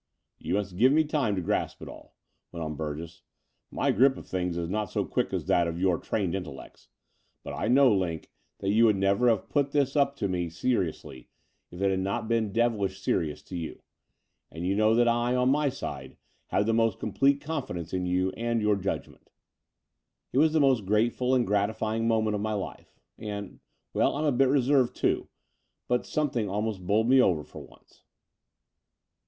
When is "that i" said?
14.95-15.35